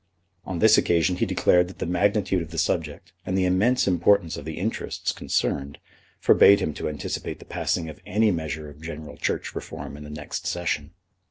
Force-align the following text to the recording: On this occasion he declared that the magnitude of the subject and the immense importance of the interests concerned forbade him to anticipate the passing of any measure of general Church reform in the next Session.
On 0.45 0.57
this 0.57 0.79
occasion 0.79 1.17
he 1.17 1.27
declared 1.27 1.67
that 1.67 1.77
the 1.77 1.85
magnitude 1.85 2.41
of 2.41 2.49
the 2.49 2.57
subject 2.57 3.13
and 3.23 3.37
the 3.37 3.45
immense 3.45 3.87
importance 3.87 4.35
of 4.35 4.45
the 4.45 4.57
interests 4.57 5.11
concerned 5.11 5.77
forbade 6.19 6.59
him 6.59 6.73
to 6.73 6.89
anticipate 6.89 7.37
the 7.37 7.45
passing 7.45 7.87
of 7.87 7.99
any 8.03 8.31
measure 8.31 8.67
of 8.67 8.81
general 8.81 9.15
Church 9.15 9.53
reform 9.53 9.95
in 9.95 10.03
the 10.03 10.09
next 10.09 10.47
Session. 10.47 10.95